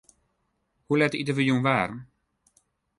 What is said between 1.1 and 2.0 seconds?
ite wy jûn waarm?